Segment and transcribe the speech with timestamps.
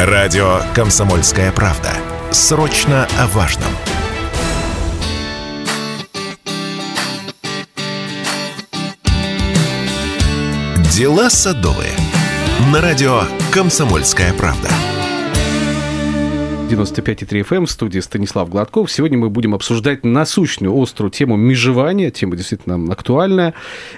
[0.00, 1.90] Радио «Комсомольская правда».
[2.30, 3.66] Срочно о важном.
[10.92, 11.90] Дела садовые.
[12.72, 13.22] На радио
[13.52, 14.68] «Комсомольская правда».
[16.68, 18.92] 95,3 FM, в студии Станислав Гладков.
[18.92, 22.10] Сегодня мы будем обсуждать насущную, острую тему межевания.
[22.10, 23.54] Тема действительно актуальная.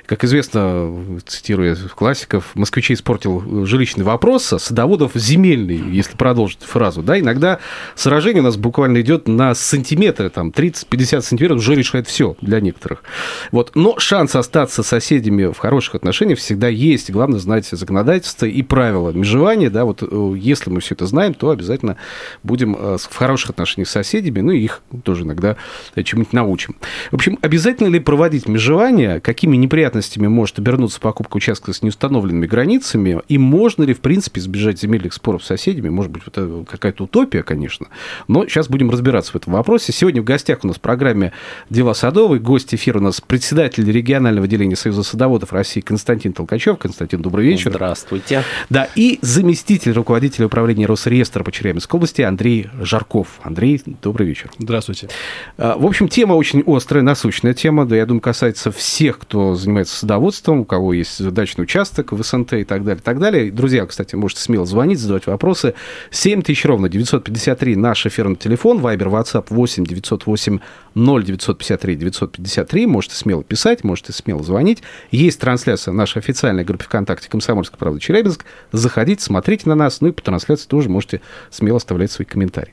[0.06, 7.02] Как известно, цитируя классиков, москвичей испортил жилищный вопрос, а садоводов земельный, если продолжить фразу.
[7.02, 7.58] Да, иногда
[7.96, 13.02] сражение у нас буквально идет на сантиметры, там 30-50 сантиметров уже решает все для некоторых.
[13.50, 13.72] Вот.
[13.74, 17.10] Но шанс остаться соседями в хороших отношениях всегда есть.
[17.10, 19.70] Главное знать законодательство и правила межевания.
[19.70, 21.96] Да, вот э, если мы все это знаем, то обязательно
[22.44, 25.56] будем будем э, в хороших отношениях с соседями, ну и их тоже иногда
[25.94, 26.76] чему-нибудь научим.
[27.10, 33.20] В общем, обязательно ли проводить межевание, какими неприятностями может обернуться покупка участка с неустановленными границами,
[33.28, 35.88] и можно ли, в принципе, избежать земельных споров с соседями?
[35.88, 37.86] Может быть, это какая-то утопия, конечно,
[38.28, 39.92] но сейчас будем разбираться в этом вопросе.
[39.92, 41.32] Сегодня в гостях у нас в программе
[41.70, 42.40] «Дела садовые».
[42.40, 46.78] Гость эфира у нас председатель регионального отделения Союза садоводов России Константин Толкачев.
[46.78, 47.70] Константин, добрый вечер.
[47.70, 48.44] Здравствуйте.
[48.68, 53.40] Да, и заместитель руководителя управления Росреестра по Челябинской области Андрей Андрей Жарков.
[53.44, 54.50] Андрей, добрый вечер.
[54.58, 55.08] Здравствуйте.
[55.56, 59.96] А, в общем, тема очень острая, насущная тема, да, я думаю, касается всех, кто занимается
[59.96, 63.52] садоводством, у кого есть дачный участок в СНТ и так далее, так далее.
[63.52, 65.74] Друзья, кстати, можете смело звонить, задавать вопросы.
[66.10, 70.58] 7 тысяч ровно, 953 наш эфирный телефон, Вайбер, WhatsApp 8 908
[70.96, 72.86] 0 953 953.
[72.86, 74.82] Можете смело писать, можете смело звонить.
[75.12, 78.44] Есть трансляция нашей официальной группе ВКонтакте «Комсомольская правда Челябинск».
[78.72, 82.72] Заходите, смотрите на нас, ну и по трансляции тоже можете смело оставлять свои комментарии комментарий.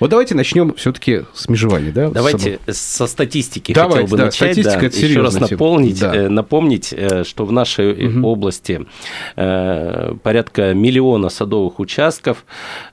[0.00, 1.92] Вот давайте начнем все-таки с межевания.
[1.92, 4.52] Да, давайте со статистики давайте, хотел бы да, начать.
[4.52, 6.14] Статистика да, это еще раз напомнить, да.
[6.14, 8.26] э, напомнить, э, что в нашей угу.
[8.26, 8.86] области
[9.34, 12.44] порядка миллиона садовых участков.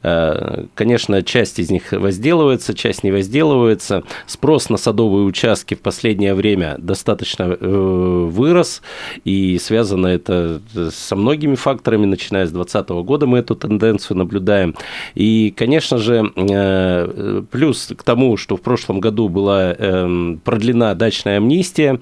[0.02, 4.04] Конечно, часть из них возделывается, часть не возделывается.
[4.26, 8.82] Спрос на садовые участки в последнее время достаточно вырос,
[9.24, 10.62] и связано это
[10.92, 14.76] со многими факторами, начиная с 2020 года мы эту тенденцию наблюдаем.
[15.16, 20.94] И, конечно же, же, э, плюс к тому, что в прошлом году была эм, продлена
[20.96, 22.00] дачная амнистия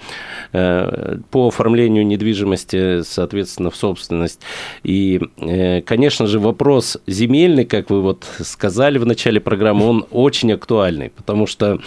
[0.54, 4.42] э, по оформлению недвижимости, соответственно, в собственность.
[4.84, 10.54] И, э, конечно же, вопрос земельный, как вы вот сказали в начале программы, он очень
[10.54, 11.80] актуальный, потому что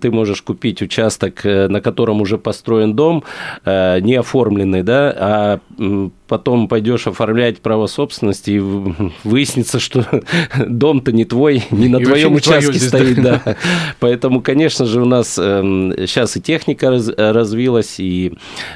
[0.00, 3.24] ты можешь купить участок, на котором уже построен дом,
[3.66, 5.60] не оформленный, да, а
[6.26, 8.58] потом пойдешь оформлять право собственности, и
[9.24, 10.06] выяснится, что
[10.66, 13.42] дом-то не твой, не на и твоем участке стоит, да.
[13.44, 13.56] да.
[14.00, 15.62] Поэтому, конечно же, у нас э,
[16.06, 18.32] сейчас и техника раз, развилась, и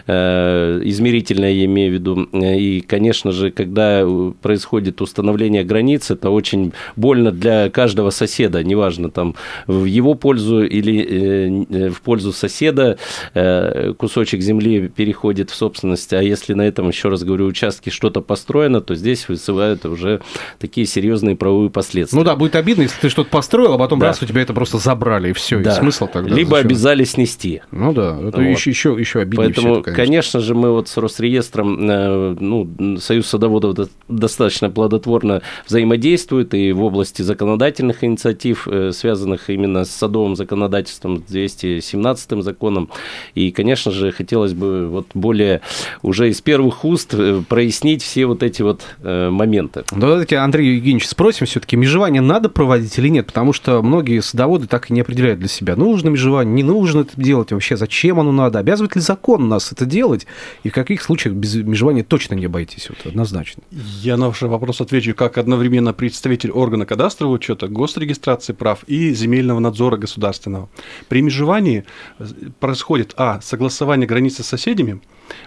[0.06, 4.06] э, измерительная, я имею в виду, и, конечно же, когда
[4.42, 9.34] происходит установление границ, это очень больно для каждого соседа, неважно, там,
[9.66, 12.98] в его пользу или э, в пользу соседа
[13.34, 18.20] э, кусочек земли переходит в собственность, а если на этом, еще раз говорю, участке что-то
[18.20, 20.20] построено, то здесь вызывают уже
[20.59, 22.19] такие серьезные правовые последствия.
[22.19, 24.09] Ну да, будет обидно, если ты что-то построил, а потом да.
[24.09, 25.72] раз у тебя это просто забрали, и все, да.
[25.72, 26.34] и смысл тогда.
[26.34, 26.66] Либо зачем?
[26.66, 27.62] обязали снести.
[27.70, 28.47] Ну да, это вот.
[28.47, 29.48] еще, еще, еще обиднее.
[29.48, 30.04] Поэтому, это, конечно.
[30.04, 36.82] конечно же, мы вот с Росреестром, э, ну, Союз садоводов достаточно плодотворно взаимодействует и в
[36.82, 42.91] области законодательных инициатив, э, связанных именно с садовым законодательством, 217 законом.
[43.34, 45.60] И, конечно же, хотелось бы вот более
[46.03, 49.84] уже из первых уст э, прояснить все вот эти вот э, моменты.
[49.93, 53.27] Ну, давайте, Андрей Евгеньевич, спросим все-таки, межевание надо проводить или нет?
[53.27, 57.21] Потому что многие садоводы так и не определяют для себя, нужно межевание, не нужно это
[57.21, 60.27] делать, вообще зачем оно надо, обязывает ли закон нас это делать,
[60.62, 63.62] и в каких случаях без межевания точно не боитесь, вот, однозначно?
[63.71, 69.59] Я на ваш вопрос отвечу как одновременно представитель органа кадастрового учета, госрегистрации прав и земельного
[69.59, 70.69] надзора государственного.
[71.09, 71.84] При межевании
[72.19, 72.27] э,
[72.60, 75.00] происходит, а, согласование границы с соседями,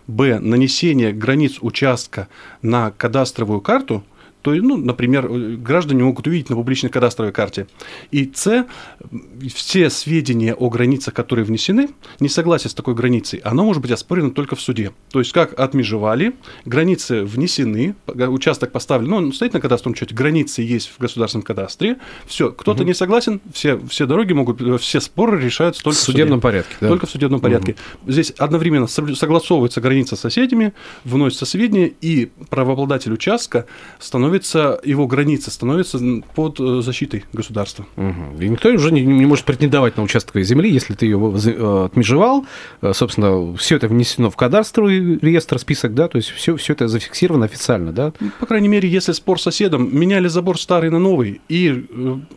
[0.08, 2.28] б, нанесение границ участка
[2.62, 4.04] на кадастровую карту,
[4.42, 7.68] то, ну, например, граждане могут увидеть на публичной кадастровой карте.
[8.12, 8.66] И С,
[9.54, 11.90] все сведения о границах, которые внесены,
[12.20, 14.92] несогласие с такой границей, оно может быть оспорено только в суде.
[15.12, 16.34] То есть, как отмежевали,
[16.66, 21.98] границы внесены, участок поставлен, ну, он стоит на кадастровом учете, границы есть в государственном кадастре,
[22.26, 22.88] все, кто-то угу.
[22.88, 26.42] не согласен, все, все дороги могут, все споры решаются только в, в судебном суде.
[26.42, 26.76] порядке.
[26.82, 26.88] Да?
[26.88, 27.76] Только в судебном порядке.
[28.04, 28.12] Угу.
[28.12, 30.74] Здесь одновременно согласовывается граница с соседями,
[31.04, 33.66] вносятся сведения, и правообладатель участка
[34.00, 36.00] становится становится, его граница становится
[36.36, 37.86] под э, защитой государства.
[37.98, 38.42] Угу.
[38.42, 42.46] И никто уже не, не может претендовать на участок земли, если ты ее э, отмежевал.
[42.82, 46.88] Э, собственно, все это внесено в кадастровый реестр, список, да, то есть все, все это
[46.88, 48.14] зафиксировано официально, да?
[48.40, 51.86] По крайней мере, если спор с соседом, меняли забор старый на новый, и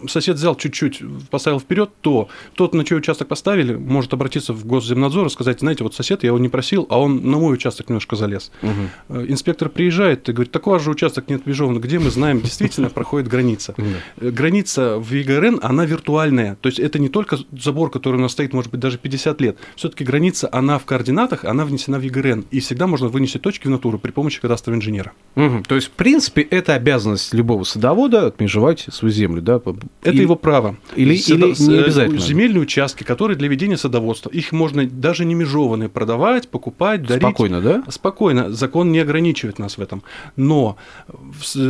[0.09, 5.27] сосед взял чуть-чуть, поставил вперед, то тот, на чей участок поставили, может обратиться в Госземнадзор
[5.27, 8.17] и сказать, знаете, вот сосед, я его не просил, а он на мой участок немножко
[8.17, 8.51] залез.
[8.63, 9.21] Угу.
[9.29, 13.75] Инспектор приезжает и говорит, такого же участок не отмежован, где мы знаем, действительно проходит граница.
[14.17, 18.33] Э, граница в ЕГРН, она виртуальная, то есть это не только забор, который у нас
[18.33, 19.57] стоит, может быть, даже 50 лет.
[19.77, 23.71] Все-таки граница, она в координатах, она внесена в ЕГРН, и всегда можно вынести точки в
[23.71, 25.13] натуру при помощи кадастрового инженера.
[25.37, 25.65] Угу.
[25.67, 29.61] То есть, в принципе, это обязанность любого садовода отмежевать свою землю, да?
[30.03, 30.77] Это его право.
[30.97, 31.49] Или, Садо...
[31.49, 32.19] или не обязательно?
[32.21, 37.23] Земельные участки, которые для ведения садоводства, их можно даже не межеванные продавать, покупать, дарить.
[37.23, 37.85] Спокойно, да?
[37.89, 38.53] Спокойно.
[38.53, 40.03] Закон не ограничивает нас в этом.
[40.37, 40.77] Но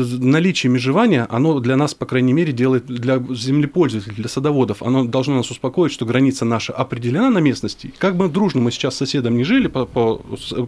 [0.04, 5.36] наличие межевания, оно для нас, по крайней мере, делает для землепользователей, для садоводов, оно должно
[5.36, 7.92] нас успокоить, что граница наша определена на местности.
[7.98, 10.16] Как бы дружно мы сейчас с соседом не жили по, по,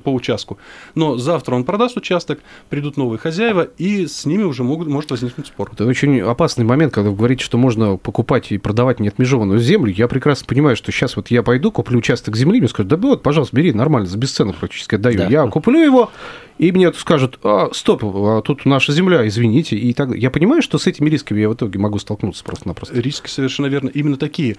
[0.03, 0.59] по участку,
[0.95, 5.47] но завтра он продаст участок, придут новые хозяева, и с ними уже могут, может возникнуть
[5.47, 5.71] спор.
[5.73, 9.93] Это очень опасный момент, когда вы говорите, что можно покупать и продавать неотмежеванную землю.
[9.93, 13.23] Я прекрасно понимаю, что сейчас вот я пойду, куплю участок земли, мне скажут, да вот,
[13.23, 15.19] пожалуйста, бери, нормально, за бесценок практически отдаю.
[15.19, 15.29] Да.
[15.29, 16.11] Я куплю его,
[16.59, 19.77] и мне скажут, а, стоп, а тут наша земля, извините.
[19.77, 22.99] И так я понимаю, что с этими рисками я в итоге могу столкнуться просто-напросто.
[22.99, 23.89] Риски совершенно верно.
[23.89, 24.57] Именно такие.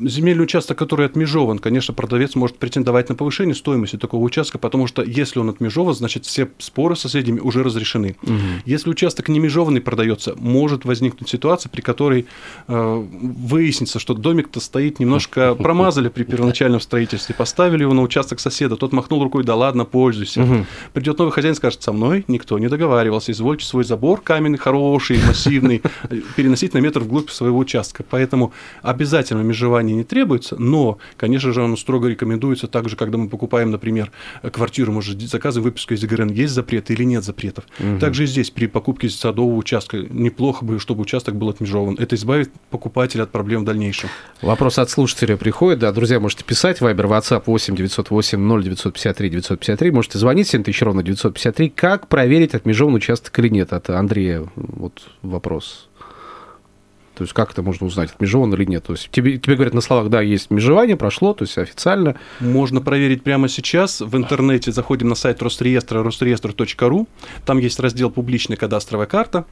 [0.00, 5.02] Земельный участок, который отмежован, конечно, продавец может претендовать на повышение стоимости такого участка, потому что
[5.02, 8.16] если он отмежован, значит, все споры с соседями уже разрешены.
[8.22, 8.32] Угу.
[8.64, 12.26] Если участок не межованный продается, может возникнуть ситуация, при которой
[12.68, 18.76] э, выяснится, что домик-то стоит немножко промазали при первоначальном строительстве, поставили его на участок соседа,
[18.76, 20.42] тот махнул рукой, да ладно, пользуйся.
[20.42, 20.66] Угу
[20.98, 25.82] придет новый хозяин скажет, со мной никто не договаривался, извольте свой забор каменный, хороший, массивный,
[26.36, 28.04] переносить на метр вглубь своего участка.
[28.08, 28.52] Поэтому
[28.82, 34.10] обязательно межевание не требуется, но, конечно же, оно строго рекомендуется также, когда мы покупаем, например,
[34.52, 37.64] квартиру, мы же заказываем выписку из ЕГРН, есть запреты или нет запретов.
[37.78, 37.98] Угу.
[37.98, 41.96] Также и здесь при покупке садового участка неплохо бы, чтобы участок был отмежован.
[41.98, 44.08] Это избавит покупателя от проблем в дальнейшем.
[44.42, 45.80] Вопрос от слушателя приходит.
[45.80, 46.80] Да, друзья, можете писать.
[46.80, 49.90] Вайбер, WhatsApp 8 908 0 953 953.
[49.90, 51.70] Можете звонить 7000 ровно 953.
[51.70, 53.57] Как проверить, отмежован участок или нет?
[53.60, 55.88] Это Андрея вот вопрос.
[57.18, 58.84] То есть как это можно узнать, отмежеван или нет?
[58.84, 62.14] То есть тебе, тебе говорят на словах, да, есть межевание, прошло, то есть официально.
[62.38, 64.70] Можно проверить прямо сейчас в интернете.
[64.70, 67.08] Заходим на сайт Росреестра, росреестр.ру.
[67.44, 69.46] Там есть раздел «Публичная кадастровая карта»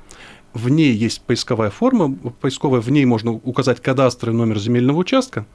[0.56, 5.46] в ней есть поисковая форма, поисковая, в ней можно указать кадастр и номер земельного участка,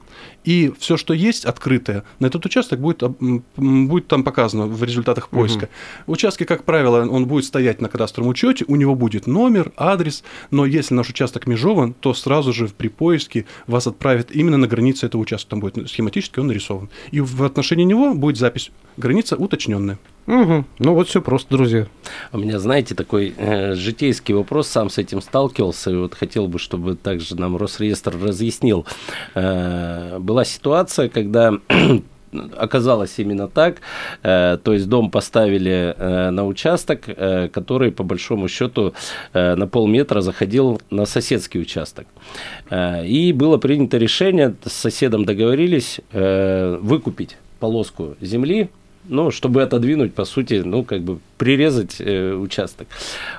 [0.44, 3.02] и все, что есть открытое, на этот участок будет,
[3.56, 5.64] будет там показано в результатах поиска.
[6.06, 6.12] Угу.
[6.12, 10.22] Участки, как правило, он будет стоять на кадастровом учете, у него будет номер, адрес,
[10.52, 15.06] но если наш участок межован, то сразу же при поиске вас отправят именно на границе
[15.06, 16.90] этого участка, там будет схематически он нарисован.
[17.10, 19.98] И в отношении него будет запись граница уточненная.
[20.26, 20.64] Угу.
[20.78, 21.86] Ну вот все просто, друзья.
[22.32, 26.58] У меня, знаете, такой э, житейский вопрос, сам с этим сталкивался, и вот хотел бы,
[26.58, 28.86] чтобы также нам Росреестр разъяснил.
[29.34, 31.54] Э, была ситуация, когда
[32.56, 33.80] оказалось именно так.
[34.22, 38.94] Э, то есть дом поставили э, на участок, э, который по большому счету
[39.32, 42.06] на полметра заходил на соседский участок.
[42.70, 48.68] И было принято решение, с соседом договорились выкупить полоску земли
[49.04, 52.88] ну, чтобы отодвинуть, по сути, ну, как бы прирезать э, участок.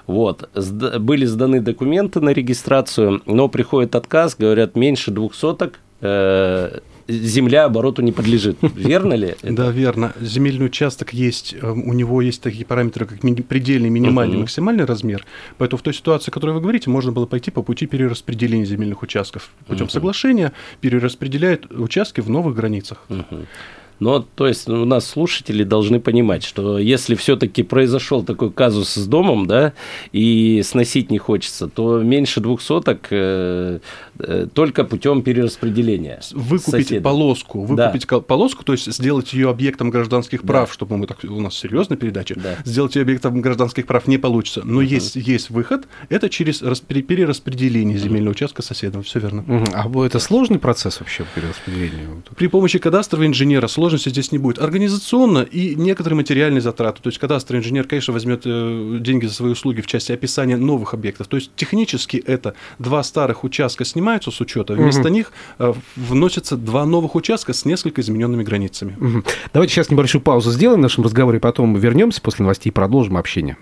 [0.08, 0.50] Вот.
[0.56, 7.66] Сда- были сданы документы на регистрацию, но приходит отказ, говорят, меньше двух соток э, земля
[7.66, 8.58] обороту не подлежит.
[8.76, 9.36] Верно ли?
[9.42, 9.54] Это?
[9.54, 10.14] Да, верно.
[10.20, 15.26] Земельный участок есть, э, у него есть такие параметры, как предельный, минимальный, максимальный размер.
[15.58, 19.02] Поэтому в той ситуации, о которой вы говорите, можно было пойти по пути перераспределения земельных
[19.02, 19.50] участков.
[19.68, 23.06] Путем соглашения перераспределяют участки в новых границах.
[24.00, 29.08] Но, то есть, у нас слушатели должны понимать, что если все-таки произошел такой казус с
[29.08, 29.74] домом, да,
[30.12, 33.80] и сносить не хочется, то меньше двух соток э,
[34.20, 36.20] э, только путем перераспределения.
[36.32, 37.04] Выкупить соседа.
[37.04, 38.20] полоску, выкупить да.
[38.20, 40.74] полоску, то есть сделать ее объектом гражданских прав, да.
[40.74, 42.58] чтобы мы так, у нас серьезная передача, да.
[42.66, 44.62] сделать ее объектом гражданских прав не получится.
[44.66, 44.86] Но uh-huh.
[44.86, 48.36] есть, есть выход, это через перераспределение земельного uh-huh.
[48.36, 49.42] участка соседом, все верно.
[49.42, 49.72] Uh-huh.
[49.74, 52.24] А это сложный процесс вообще перераспределения?
[52.36, 54.60] При помощи кадастрового инженера сложно сложности здесь не будет.
[54.60, 57.02] Организационно и некоторые материальные затраты.
[57.02, 60.94] То есть кадастровый инженер, конечно, возьмет э, деньги за свои услуги в части описания новых
[60.94, 61.28] объектов.
[61.28, 65.10] То есть технически это два старых участка снимаются с учета, вместо угу.
[65.10, 68.96] них э, вносятся два новых участка с несколько измененными границами.
[69.00, 69.24] Угу.
[69.52, 73.58] Давайте сейчас небольшую паузу сделаем в нашем разговоре, потом вернемся после новостей и продолжим общение.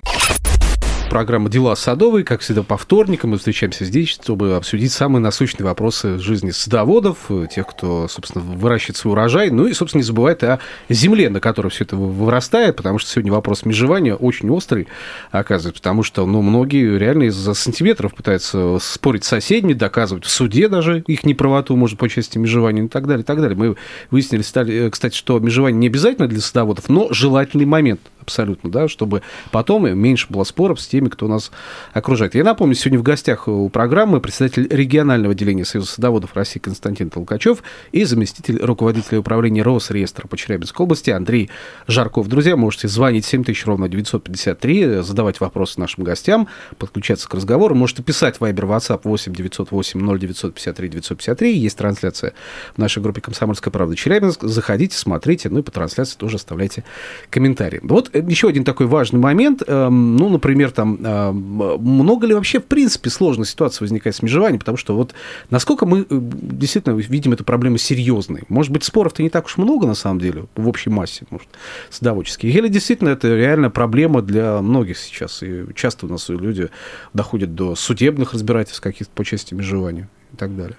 [1.12, 2.24] Программа «Дела садовые».
[2.24, 7.68] Как всегда, по вторникам мы встречаемся здесь, чтобы обсудить самые насущные вопросы жизни садоводов, тех,
[7.68, 9.50] кто, собственно, выращивает свой урожай.
[9.50, 13.34] Ну и, собственно, не забывает о земле, на которой все это вырастает, потому что сегодня
[13.34, 14.88] вопрос межевания очень острый,
[15.32, 20.70] оказывается, потому что, ну, многие реально из-за сантиметров пытаются спорить с соседями, доказывать в суде
[20.70, 23.58] даже их неправоту, может, по части межевания и так далее, и так далее.
[23.58, 23.76] Мы
[24.12, 29.92] выяснили, кстати, что межевание не обязательно для садоводов, но желательный момент абсолютно, да, чтобы потом
[29.98, 31.52] меньше было споров с теми, кто нас
[31.94, 32.36] окружает.
[32.36, 37.64] Я напомню, сегодня в гостях у программы председатель регионального отделения Союза садоводов России Константин Толкачев
[37.92, 41.50] и заместитель руководителя управления Росреестра по Челябинской области Андрей
[41.88, 42.28] Жарков.
[42.28, 47.76] Друзья, можете звонить 7000 ровно 953, задавать вопросы нашим гостям, подключаться к разговору.
[47.76, 51.58] Можете писать Viber, WhatsApp 8 908 0953 953.
[51.58, 52.34] Есть трансляция
[52.76, 54.44] в нашей группе «Комсомольская правда» Челябинск.
[54.44, 56.84] Заходите, смотрите, ну и по трансляции тоже оставляйте
[57.30, 57.80] комментарии.
[57.84, 59.64] Вот еще один такой важный момент.
[59.66, 64.78] Эм, ну, например, там, много ли вообще, в принципе, сложная ситуация возникает с межеванием, потому
[64.78, 65.14] что вот
[65.50, 68.44] насколько мы э, действительно видим эту проблему серьезной.
[68.50, 71.48] Может быть, споров-то не так уж много, на самом деле, в общей массе, может,
[71.90, 72.54] садоводческих.
[72.54, 75.44] Или действительно это реально проблема для многих сейчас.
[75.44, 76.70] И часто у нас люди
[77.14, 80.78] доходят до судебных разбирательств каких-то по части межевания и так далее.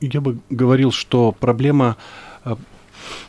[0.00, 1.96] Я бы говорил, что проблема
[2.44, 2.54] э,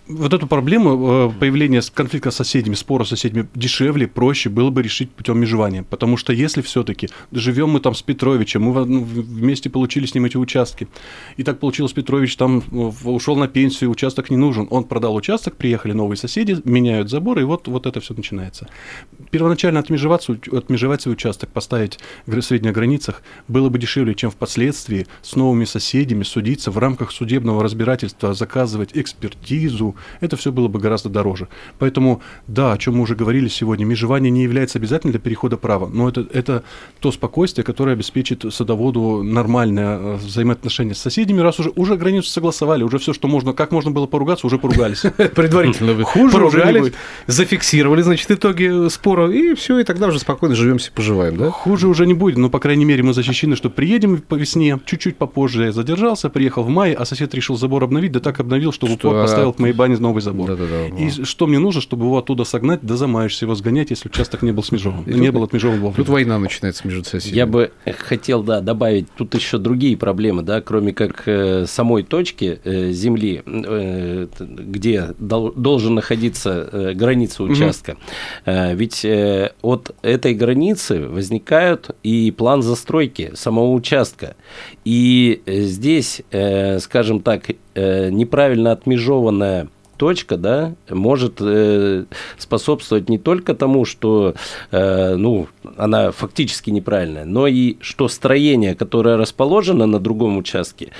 [0.10, 4.82] вот эту проблему э, появления конфликта с соседями, спора с соседями дешевле, проще было бы
[4.82, 5.84] решить путем межевания.
[5.84, 10.38] Потому что если все-таки живем мы там с Петровичем, мы вместе получили с ним эти
[10.38, 10.88] участки,
[11.38, 12.64] и так получилось, Петрович там
[13.04, 17.44] ушел на пенсию, участок не нужен, он продал участок, приехали новые соседи, меняют забор, и
[17.44, 18.68] вот, вот это все начинается.
[19.30, 25.36] Первоначально отмежеваться, отмежевать свой участок, поставить в средних границах было бы дешевле, чем впоследствии с
[25.36, 31.48] новыми соседями судиться в рамках судебного разбирательства, заказывать экспертизу, это все было бы гораздо дороже.
[31.78, 35.88] Поэтому, да, о чем мы уже говорили сегодня, межевание не является обязательным для перехода права,
[35.88, 36.64] но это, это
[37.00, 42.84] то спокойствие, которое обеспечит садоводу нормальное э, взаимоотношение с соседями, раз уже, уже границу согласовали,
[42.84, 45.02] уже все, что можно, как можно было поругаться, уже поругались.
[45.36, 46.94] Предварительно вы хуже поругались,
[47.28, 51.52] зафиксировали, значит, итоги спора, и все, и тогда уже спокойно живем, все поживаем, да?
[51.52, 55.18] Хуже уже не будет, но, по крайней мере, мы защищены, что приедем по весне, чуть-чуть
[55.18, 58.88] попозже я задержался, приехал в мае, а сосед решил забор обновить, да так обновил, что
[58.88, 60.48] в упор поставил к моей бане станет новый забор.
[60.50, 61.04] Да, да, да.
[61.04, 64.52] И что мне нужно, чтобы его оттуда согнать, да замаешься его сгонять, если участок не
[64.52, 65.04] был смежован.
[65.04, 65.96] И не тут, был отмежован вовремя.
[65.96, 67.38] Тут война начинается между соседями.
[67.38, 72.60] Я бы хотел, да, добавить, тут еще другие проблемы, да, кроме как э, самой точки
[72.64, 77.92] э, земли, э, где дол, должен находиться э, граница участка.
[77.92, 78.00] Угу.
[78.46, 84.36] Э, ведь э, от этой границы возникают и план застройки самого участка.
[84.86, 89.70] И э, здесь, э, скажем так, э, неправильно отмежеванная
[90.00, 92.06] точка, да, может э,
[92.38, 94.34] способствовать не только тому, что,
[94.72, 100.92] э, ну, она фактически неправильная, но и что строение, которое расположено на другом участке,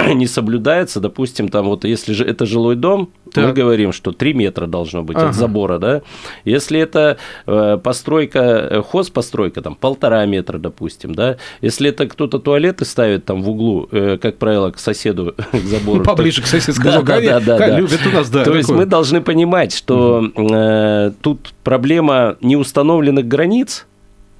[0.14, 3.44] не соблюдается, допустим, там вот если же это жилой дом, так.
[3.46, 5.28] мы говорим, что 3 метра должно быть ага.
[5.28, 6.02] от забора, да.
[6.44, 11.36] Если это э, постройка, э, хозпостройка, там полтора метра, допустим, да.
[11.60, 16.04] Если это кто-то туалеты ставит там в углу, э, как правило, к соседу, к забору.
[16.04, 18.44] Поближе к соседскому да, да, да, да, любят у нас, да.
[18.44, 20.24] То есть мы должны понимать, что
[21.22, 23.86] тут проблема неустановленных границ,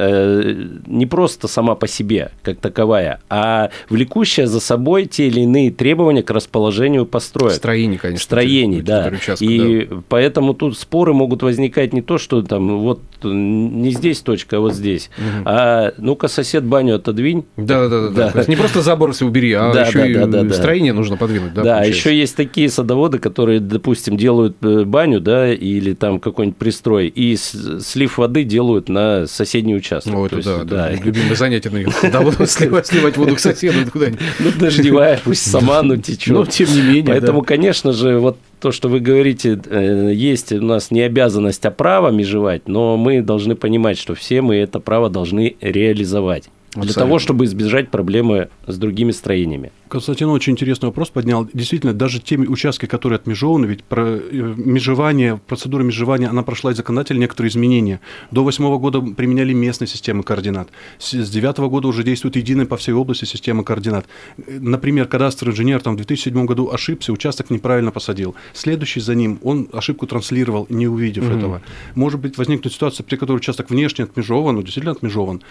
[0.01, 6.23] не просто сама по себе, как таковая, а влекущая за собой те или иные требования
[6.23, 7.55] к расположению построек.
[7.55, 8.25] Строений, конечно.
[8.25, 9.11] Строений, да.
[9.13, 10.03] Участка, и да.
[10.09, 14.75] поэтому тут споры могут возникать не то, что там вот не здесь точка, а вот
[14.75, 15.43] здесь, угу.
[15.45, 17.45] а ну-ка сосед баню отодвинь.
[17.57, 18.31] Да, да, да.
[18.31, 18.45] да.
[18.47, 20.99] Не просто забор если убери, а да, еще да, и да, да, строение да.
[20.99, 21.53] нужно подвинуть.
[21.53, 26.59] Да, да еще есть такие садоводы, которые, допустим, делают э, баню, да, или там какой-нибудь
[26.59, 30.13] пристрой, и слив воды делают на соседний участок участок.
[30.13, 30.91] Ну, это есть, да, да.
[30.93, 31.71] любимое занятие.
[31.71, 34.21] Вот сливать, воду к соседу куда-нибудь.
[34.39, 36.35] Ну, дождевая, пусть сама, но течет.
[36.35, 40.63] Но тем не менее, Поэтому, конечно же, вот то, что вы говорите, э, есть у
[40.63, 45.11] нас не обязанность, а право межевать, но мы должны понимать, что все мы это право
[45.11, 46.51] должны реализовать.
[46.75, 49.73] Для того, чтобы избежать проблемы с другими строениями.
[49.91, 51.49] Константин очень интересный вопрос поднял.
[51.53, 56.75] Действительно, даже те участки, которые отмежованы, ведь про э, межевание, процедура межевания, она прошла и
[56.75, 58.01] законодатель некоторые изменения.
[58.31, 60.69] До восьмого года применяли местные системы координат.
[61.01, 64.07] С девятого года уже действует единая по всей области система координат.
[64.47, 68.37] Например, кадастровый инженер там, в 2007 году ошибся, участок неправильно посадил.
[68.53, 71.35] Следующий за ним, он ошибку транслировал, не увидев угу.
[71.35, 71.63] этого.
[71.97, 75.43] Может быть, возникнет ситуация, при которой участок внешне отмежован, ну, действительно отмежован,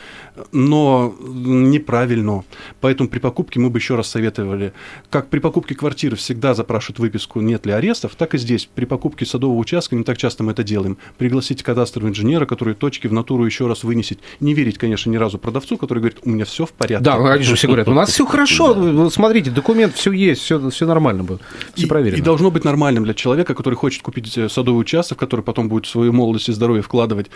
[0.53, 2.45] но неправильно.
[2.79, 4.73] Поэтому при покупке мы бы еще раз советовали советовали,
[5.09, 8.69] как при покупке квартиры всегда запрашивают выписку, нет ли арестов, так и здесь.
[8.73, 13.07] При покупке садового участка, не так часто мы это делаем, пригласить кадастрового инженера, который точки
[13.07, 14.19] в натуру еще раз вынесет.
[14.39, 17.03] Не верить, конечно, ни разу продавцу, который говорит, у меня все в порядке.
[17.03, 20.85] Да, они же все говорят, у нас все хорошо, смотрите, документ все есть, все, все
[20.85, 21.39] нормально было,
[21.73, 22.17] все проверено.
[22.17, 25.85] И должно быть нормальным для человека, который хочет купить э, садовый участок, который потом будет
[25.85, 27.27] свою молодость и здоровье вкладывать.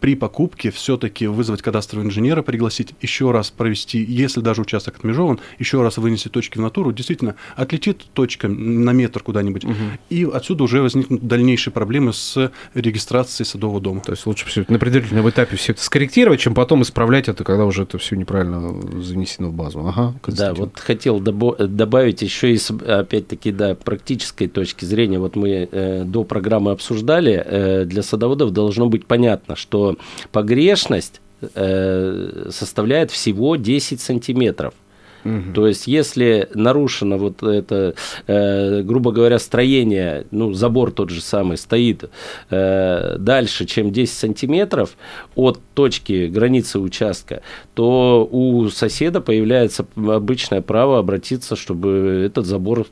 [0.00, 5.82] При покупке все-таки вызвать кадастрового инженера, пригласить еще раз провести, если даже участок отмежован, еще
[5.82, 9.74] раз вынести точки в натуру, действительно, отлетит точка на метр куда-нибудь, угу.
[10.08, 14.00] и отсюда уже возникнут дальнейшие проблемы с регистрацией садового дома.
[14.00, 17.66] То есть лучше все на предварительном этапе все это скорректировать, чем потом исправлять это, когда
[17.66, 19.86] уже это все неправильно занесено в базу.
[19.86, 25.18] Ага, да, вот хотел добавить еще из, опять-таки, да, практической точки зрения.
[25.18, 29.96] Вот мы э, до программы обсуждали, э, для садоводов должно быть понятно, что
[30.32, 31.20] погрешность
[31.54, 34.74] э, составляет всего 10 сантиметров.
[35.24, 35.52] Угу.
[35.54, 37.94] То есть, если нарушено вот это,
[38.26, 42.10] э, грубо говоря, строение, ну, забор тот же самый стоит
[42.50, 44.96] э, дальше, чем 10 сантиметров
[45.34, 47.42] от точки границы участка,
[47.74, 52.86] то у соседа появляется обычное право обратиться, чтобы этот забор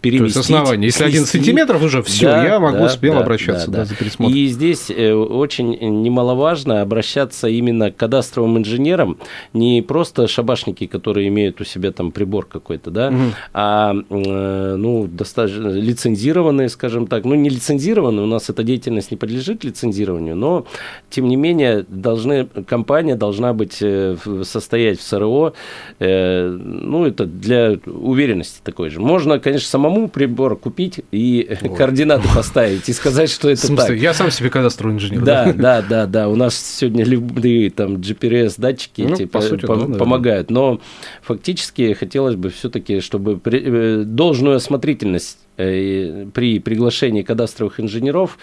[0.02, 0.86] То есть, основание.
[0.86, 3.84] Если один сантиметров уже все, да, я могу да, смело да, обращаться да, да.
[3.84, 4.34] за пересмотр.
[4.34, 5.70] И здесь э, очень
[6.02, 9.18] немаловажно обращаться именно к кадастровым инженерам,
[9.52, 13.16] не просто шабашники, которые имеют у себя там прибор какой-то, да, угу.
[13.52, 19.16] а э, ну, достаточно лицензированные, скажем так, ну, не лицензированные, у нас эта деятельность не
[19.16, 20.66] подлежит лицензированию, но,
[21.10, 25.54] тем не менее, должны, компания должна быть, э, состоять в СРО,
[25.98, 29.00] э, ну, это для уверенности такой же.
[29.00, 31.76] Можно, конечно, самому прибор купить и вот.
[31.76, 33.90] координаты поставить и сказать, что это так.
[33.90, 35.22] Я сам себе кадастровый инженер.
[35.22, 36.28] Да, да, да, да.
[36.28, 40.80] У нас сегодня любые там GPS-датчики ну, по сути, помогают, но
[41.22, 48.38] фактически фактически хотелось бы все-таки, чтобы при, э, должную осмотрительность э, при приглашении кадастровых инженеров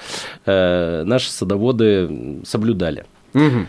[0.46, 3.06] э, наши садоводы соблюдали.
[3.34, 3.68] Угу.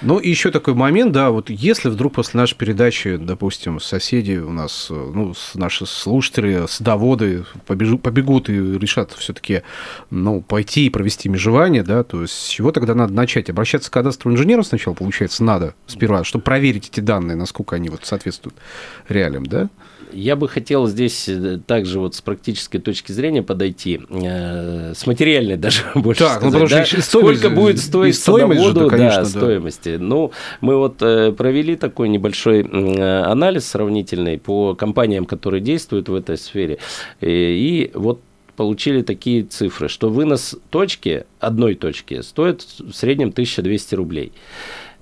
[0.00, 4.50] Ну, и еще такой момент, да, вот если вдруг после нашей передачи, допустим, соседи у
[4.50, 9.62] нас, ну, наши слушатели, садоводы побежу, побегут и решат все-таки,
[10.10, 13.50] ну, пойти и провести межевание, да, то есть с чего тогда надо начать?
[13.50, 18.04] Обращаться к кадастровому инженеру сначала, получается, надо сперва, чтобы проверить эти данные, насколько они вот
[18.04, 18.56] соответствуют
[19.08, 19.68] реалиям, да?
[20.12, 25.56] Я бы хотел здесь э, также вот с практической точки зрения подойти, э, с материальной
[25.58, 26.84] даже больше так, ну, сказать, ну, да?
[26.84, 29.96] что сколько будет стоить стоимость садоводу, же, да, конечно, да, стоимости.
[30.00, 36.14] Ну, мы вот э, провели такой небольшой э, анализ сравнительный по компаниям, которые действуют в
[36.14, 36.78] этой сфере,
[37.20, 38.20] и, и вот
[38.58, 44.32] получили такие цифры, что вынос точки, одной точки, стоит в среднем 1200 рублей.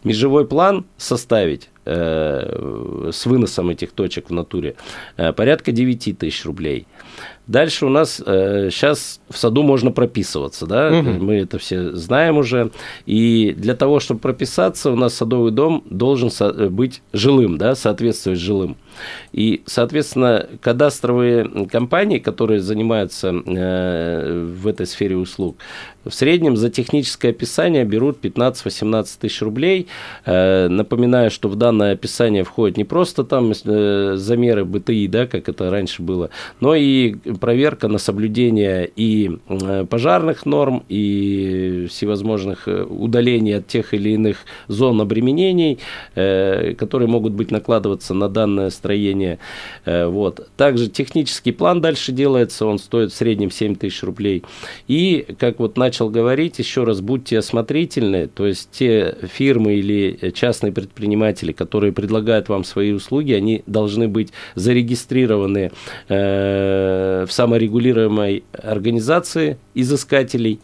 [0.05, 4.77] Межевой план составить э, с выносом этих точек в натуре
[5.17, 6.87] э, порядка 9 тысяч рублей.
[7.47, 11.11] Дальше у нас э, сейчас в саду можно прописываться, да, угу.
[11.11, 12.73] мы это все знаем уже.
[13.07, 16.31] И для того, чтобы прописаться, у нас садовый дом должен
[16.71, 18.77] быть жилым, да, соответствовать жилым.
[19.33, 25.57] И, соответственно, кадастровые компании, которые занимаются э, в этой сфере услуг,
[26.05, 29.89] в среднем за техническое описание берут 15-18 тысяч рублей.
[30.25, 35.49] Э, напоминаю, что в данное описание входит не просто там э, замеры БТИ, да, как
[35.49, 36.31] это раньше было,
[36.61, 39.39] но и проверка на соблюдение и
[39.91, 45.79] пожарных норм, и всевозможных удалений от тех или иных зон обременений,
[46.15, 49.39] которые могут быть накладываться на данное строение.
[49.85, 50.49] Вот.
[50.57, 54.45] Также технический план дальше делается, он стоит в среднем 7 тысяч рублей.
[54.87, 60.31] И, как вот начал начал говорить, еще раз будьте осмотрительны, то есть те фирмы или
[60.35, 65.73] частные предприниматели, которые предлагают вам свои услуги, они должны быть зарегистрированы
[66.09, 70.61] э, в саморегулируемой организации изыскателей.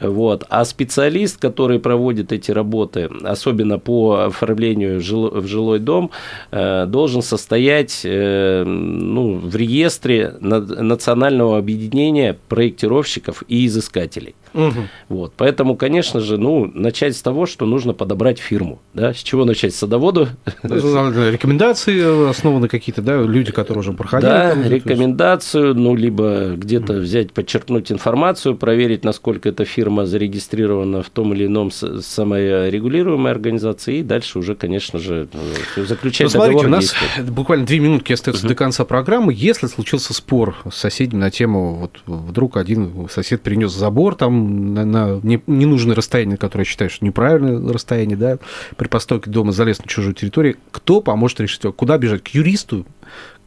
[0.00, 0.44] Вот.
[0.48, 6.10] А специалист, который проводит эти работы, особенно по оформлению жил, в жилой дом,
[6.50, 14.34] э, должен состоять э, ну, в реестре национального объединения проектировщиков и изыскателей.
[14.54, 14.88] Угу.
[15.08, 15.32] Вот.
[15.36, 18.80] Поэтому, конечно же, ну, начать с того, что нужно подобрать фирму.
[18.94, 19.14] Да?
[19.14, 19.74] С чего начать?
[19.74, 20.28] Садоводу?
[20.62, 24.30] Рекомендации основаны какие-то, да, люди, которые уже проходили.
[24.30, 31.10] Да, там, рекомендацию, ну, либо где-то взять, подчеркнуть информацию, проверить, насколько эта фирма зарегистрирована в
[31.10, 35.28] том или ином саморегулируемой организации, и дальше уже, конечно же,
[35.76, 37.22] э, заключать ну, смотрите, договор у нас действия.
[37.30, 38.48] буквально две минутки остается угу.
[38.48, 39.32] до конца программы.
[39.34, 44.84] Если случился спор с соседями на тему, вот вдруг один сосед принес забор там на,
[44.84, 48.38] на ненужное расстояние, которое я считаю, что неправильное расстояние, да,
[48.76, 52.22] при постройке дома залез на чужую территорию, кто поможет решить, куда бежать?
[52.22, 52.86] К юристу,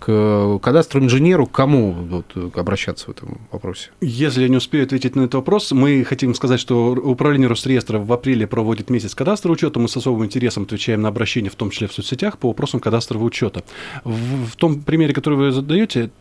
[0.05, 3.91] к кадастровому инженеру, к кому вот, обращаться в этом вопросе?
[4.01, 8.11] Если я не успею ответить на этот вопрос, мы хотим сказать, что управление Росреестра в
[8.11, 9.79] апреле проводит месяц кадастрового учета.
[9.79, 13.25] Мы с особым интересом отвечаем на обращения, в том числе в соцсетях, по вопросам кадастрового
[13.25, 13.63] учета.
[14.03, 16.11] В, в том примере, который вы задаете,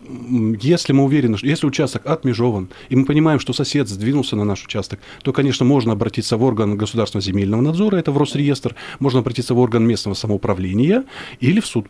[0.61, 4.65] если мы уверены, что если участок отмежован, и мы понимаем, что сосед сдвинулся на наш
[4.65, 9.55] участок, то, конечно, можно обратиться в орган государственного земельного надзора, это в Росреестр, можно обратиться
[9.55, 11.03] в орган местного самоуправления
[11.41, 11.89] или в суд.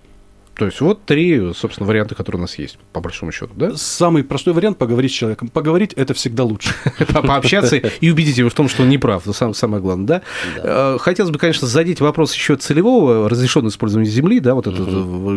[0.55, 3.75] То есть вот три, собственно, варианта, которые у нас есть, по большому счету, да?
[3.77, 5.49] Самый простой вариант– поговорить с человеком.
[5.49, 6.75] Поговорить– это всегда лучше.
[7.13, 10.23] Пообщаться и убедить его в том, что он не прав, это самое главное, да?
[10.57, 14.83] Э, хотелось бы, конечно, задеть вопрос еще целевого разрешенного использования земли, да, вот это,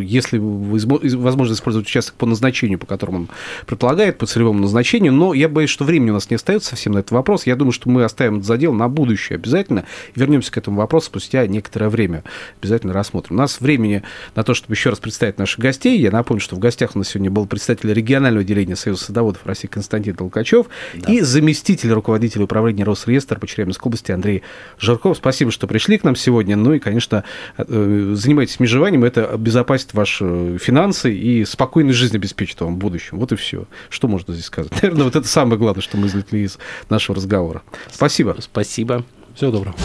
[0.01, 3.29] если возможно использовать участок по назначению, по которому он
[3.65, 6.99] предполагает, по целевому назначению, но я боюсь, что времени у нас не остается совсем на
[6.99, 7.45] этот вопрос.
[7.45, 11.47] Я думаю, что мы оставим этот задел на будущее обязательно, вернемся к этому вопросу спустя
[11.47, 12.23] некоторое время.
[12.61, 13.35] Обязательно рассмотрим.
[13.35, 14.03] У нас времени
[14.35, 15.99] на то, чтобы еще раз представить наших гостей.
[15.99, 19.67] Я напомню, что в гостях у нас сегодня был представитель регионального отделения Союза садоводов России
[19.67, 20.65] Константин Толкачев
[20.95, 21.13] да.
[21.13, 24.41] и заместитель руководителя управления Росреестра по Челябинской области Андрей
[24.79, 25.17] Жирков.
[25.17, 26.55] Спасибо, что пришли к нам сегодня.
[26.55, 27.23] Ну и, конечно,
[27.59, 29.03] э, занимайтесь межеванием.
[29.03, 33.19] Это обезопасит ваши финансы и спокойной жизнь обеспечит вам в будущем.
[33.19, 33.67] Вот и все.
[33.91, 34.71] Что можно здесь сказать?
[34.81, 36.57] Наверное, вот это самое главное, что мы извлекли из
[36.89, 37.61] нашего разговора.
[37.91, 38.37] Спасибо.
[38.39, 39.05] Спасибо.
[39.35, 39.75] Всего доброго.